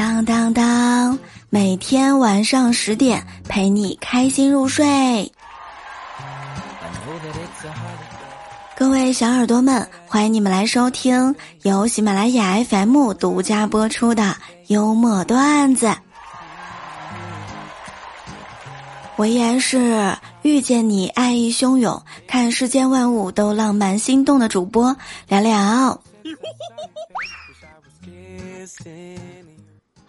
[0.00, 1.18] 当当当，
[1.50, 5.30] 每天晚上十点陪你开心入睡。
[8.74, 14.34] 各位小耳朵们，欢迎你们来收听由喜马拉雅 FM 独家播出的
[14.68, 15.94] 幽默段子。
[19.16, 24.96] 我依然是遇见你爱意汹涌，看世间万物都浪漫心动的主播
[25.28, 26.00] 聊聊。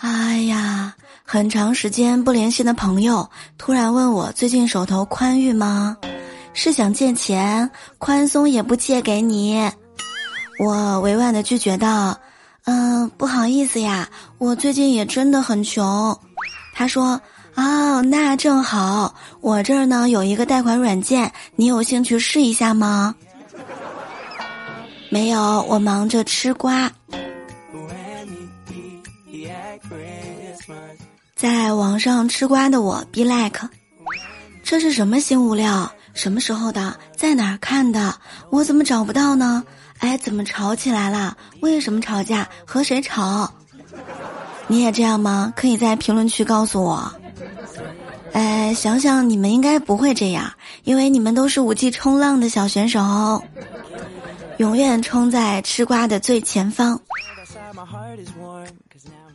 [0.00, 0.94] 哎呀，
[1.24, 5.96] 很长时间不联系的朋友突然问我最近手头宽裕吗？
[6.54, 9.70] 是想借钱，宽松也不借给你。
[10.60, 12.16] 我委婉的拒绝道
[12.64, 16.16] ：“嗯，不好意思呀，我最近也真的很穷。”
[16.74, 17.20] 他说
[17.56, 23.14] ：“哦，那正好，我这儿呢有一个贷款软件，你有兴趣试一下吗？”
[25.10, 26.90] 没有，我忙着吃瓜。
[31.36, 33.68] 在网上吃瓜的我，be like，
[34.64, 35.90] 这是什么新物料？
[36.14, 36.98] 什么时候的？
[37.16, 38.14] 在哪儿看的？
[38.50, 39.62] 我怎么找不到呢？
[39.98, 41.36] 哎，怎么吵起来了？
[41.60, 42.48] 为什么吵架？
[42.66, 43.52] 和谁吵？
[44.66, 45.52] 你也这样吗？
[45.56, 47.12] 可以在评论区告诉我。
[48.32, 50.52] 哎，想想你们应该不会这样，
[50.84, 53.42] 因为你们都是五 G 冲浪的小选手，
[54.58, 57.00] 永远冲在吃瓜的最前方。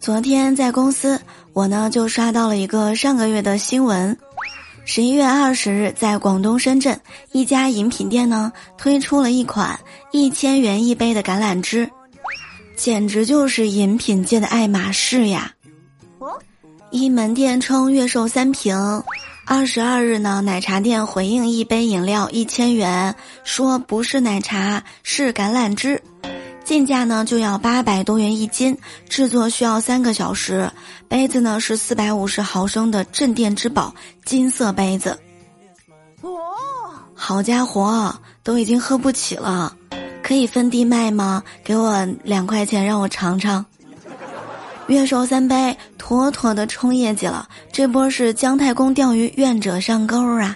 [0.00, 1.20] 昨天在公司，
[1.52, 4.16] 我呢就刷到了一个上个月的新闻。
[4.84, 6.98] 十一月二十日，在广东深圳
[7.32, 9.78] 一家饮品店呢推出了一款
[10.12, 11.90] 一千元一杯的橄榄汁，
[12.76, 15.52] 简直就是饮品界的爱马仕呀！
[16.90, 19.02] 一门店称月售三瓶。
[19.44, 26.02] 二十二日呢，奶茶店回应一杯饮料一千元，说不是奶茶，是橄榄枝。
[26.68, 28.76] 进价呢就要八百多元一斤，
[29.08, 30.70] 制作需要三个小时。
[31.08, 33.94] 杯子呢是四百五十毫升的镇店之宝
[34.26, 35.18] 金色杯子。
[36.20, 36.30] 哇，
[37.14, 39.74] 好家伙，都已经喝不起了，
[40.22, 41.42] 可以分地卖吗？
[41.64, 43.64] 给我两块钱让我尝尝。
[44.88, 47.48] 月售三杯，妥妥的冲业绩了。
[47.72, 50.54] 这波是姜太公钓鱼，愿者上钩啊！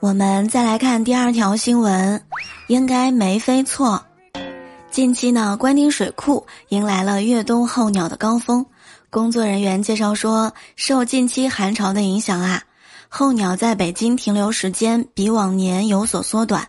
[0.00, 2.22] 我们再来看第二条新闻，
[2.66, 4.04] 应该没飞错。
[4.98, 8.66] 近期呢，关丁水库迎来了越冬候鸟的高峰。
[9.10, 12.64] 工作人员介绍说，受近期寒潮的影响啊，
[13.08, 16.66] 候鸟在北京停留时间比往年有所缩短。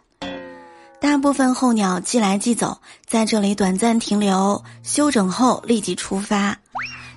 [1.02, 6.56] 大部分候鸟即来即走，在这里短暂停留休整后立即出发。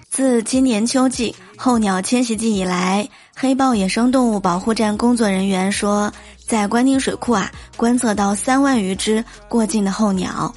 [0.08, 3.06] 自今年秋季候鸟迁徙季以来，
[3.36, 6.10] 黑豹野生动物保护站工作人员说，
[6.46, 10.50] 在关丁水库啊，观测到三万余只过境的候鸟。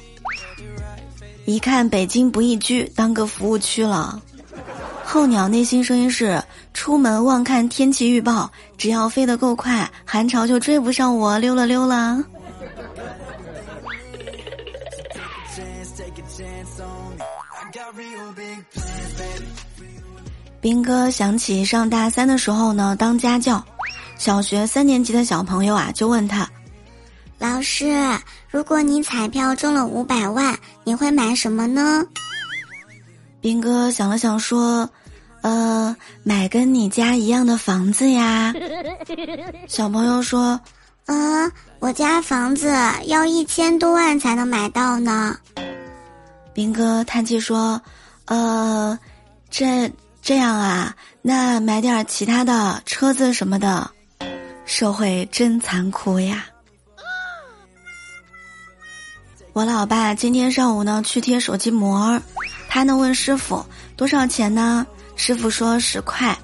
[1.46, 4.20] 一看北京不宜居，当个服务区了。
[5.04, 6.42] 候鸟内心声音是：
[6.74, 11.38] 出门忘看天气预报，只要飞得够快，寒潮就追不上我。
[11.38, 12.22] 溜了溜了。
[20.60, 23.64] 兵哥想起上大三的时候呢，当家教，
[24.18, 26.48] 小学三年级的小朋友啊，就问他。
[27.38, 27.94] 老师，
[28.56, 32.02] 如果你彩票中了五百万，你会买什么呢？
[33.38, 34.88] 斌哥想了想说
[35.44, 38.54] ：“呃，买跟你家一样的房子呀。
[39.68, 40.58] ”小朋友说
[41.04, 42.74] ：“嗯，我家房子
[43.04, 45.36] 要一千多万才能买到呢。”
[46.54, 47.78] 斌哥叹气说
[48.24, 48.98] ：“呃，
[49.50, 53.90] 这这样啊，那买点其他的车子什么的。”
[54.64, 56.46] 社会真残酷呀。
[59.56, 62.20] 我老爸今天上午呢去贴手机膜，
[62.68, 63.64] 他呢问师傅
[63.96, 64.86] 多少钱呢？
[65.16, 66.36] 师傅说十块。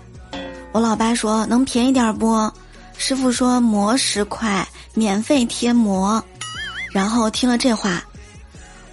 [0.72, 2.50] 我老爸说能便宜点不？
[2.96, 6.24] 师傅说膜十块，免费贴膜。
[6.90, 8.02] 然后听了这话，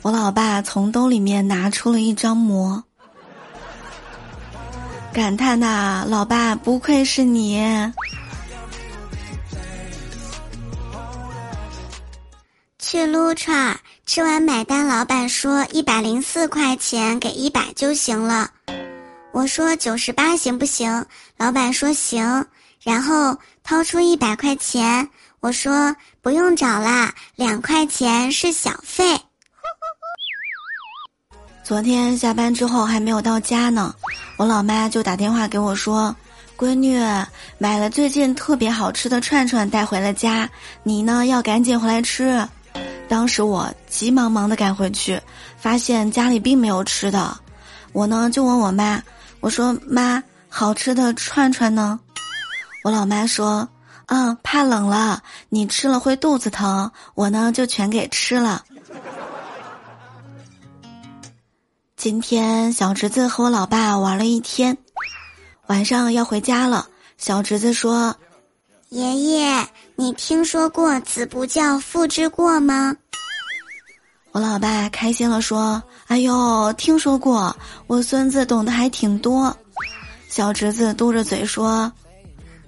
[0.02, 2.84] 我老爸从兜里面拿出了一张膜，
[5.14, 7.66] 感叹呐：“老爸不愧是你。”
[12.90, 13.80] 去撸串儿。
[14.08, 18.50] 吃完买单，老板说一百零四块钱，给一百就行了。
[19.32, 21.06] 我说九十八行不行？
[21.38, 22.44] 老板说行，
[22.82, 25.08] 然后掏出一百块钱。
[25.40, 29.22] 我说不用找啦，两块钱是小费。
[31.64, 33.94] 昨天下班之后还没有到家呢，
[34.36, 36.16] 我老妈就打电话给我说
[36.58, 37.00] ：“闺女，
[37.60, 40.50] 买了最近特别好吃的串串带回了家，
[40.82, 42.44] 你呢要赶紧回来吃。”
[43.10, 45.20] 当时我急忙忙的赶回去，
[45.58, 47.36] 发现家里并没有吃的，
[47.92, 49.02] 我呢就问我妈，
[49.40, 52.00] 我说妈，好吃的串串呢？
[52.84, 53.68] 我老妈说，
[54.06, 58.64] 嗯，怕冷了，你吃了会肚子疼，我呢就全给吃了。
[61.98, 64.78] 今天小侄子和我老爸玩了一天，
[65.66, 66.88] 晚上要回家了。
[67.18, 68.16] 小侄子说
[68.90, 72.96] ：“爷爷，你听说过‘子不教，父之过’吗？”
[74.34, 77.56] 我老爸开心了，说：“哎呦，听说过，
[77.86, 79.56] 我孙子懂得还挺多。”
[80.28, 81.92] 小侄子嘟着嘴说：“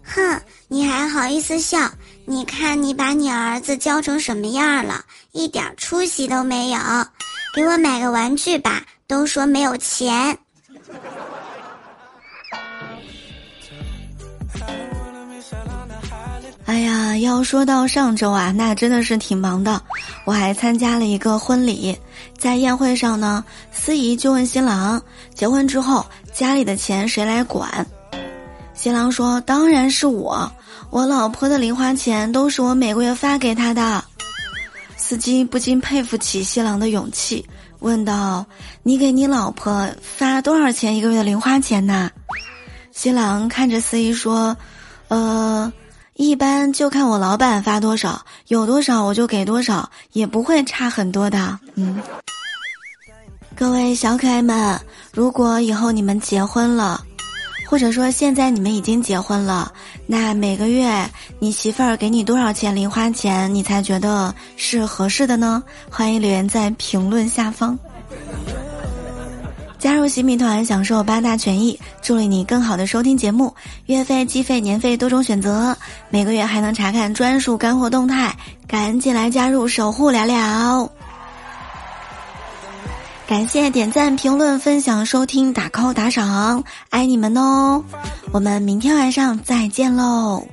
[0.05, 1.89] 哼，你还好意思笑？
[2.25, 6.79] 你看你把你儿子教成什么样了，一点出息都没有。
[7.55, 10.37] 给我买个玩具吧，都说没有钱。”
[16.65, 19.81] 哎呀，要说到上周啊，那真的是挺忙的。
[20.23, 21.97] 我还参加了一个婚礼，
[22.37, 23.43] 在宴会上呢，
[23.73, 25.01] 司仪就问新郎
[25.35, 27.85] ：“结婚之后家里的钱谁来管？”
[28.73, 30.49] 新郎说：“当然是我，
[30.91, 34.03] 我老婆的零花钱都是我每个月发给她的。”
[34.95, 37.45] 司机不禁佩服起新郎的勇气，
[37.79, 38.45] 问道
[38.83, 42.09] ：“你给你老婆发多少钱一个月的零花钱呢？”
[42.93, 44.55] 新郎看着司仪说
[45.09, 45.71] ：“呃。”
[46.21, 51.57] 一般就看我老板发多少，有多少我就给多少，也不会差很多的。
[51.73, 51.99] 嗯，
[53.55, 54.79] 各位小可爱们，
[55.11, 57.03] 如果以后你们结婚了，
[57.67, 59.73] 或者说现在你们已经结婚了，
[60.05, 61.09] 那每个月
[61.39, 65.63] 你媳妇儿给你多少钱零花钱，你才觉得是合适的呢？
[65.89, 67.75] 欢迎留言在评论下方。
[70.01, 73.53] 入喜米团，享受八大权益，助力你更好的收听节目。
[73.85, 75.77] 月费、季费、年费多种选择，
[76.09, 78.35] 每个月还能查看专属干货动态，
[78.67, 80.89] 赶紧来加入守护聊聊。
[83.27, 87.83] 感谢点赞、评论、分享、收听、打 call、打赏，爱你们哦！
[88.31, 90.43] 我们明天晚上再见喽。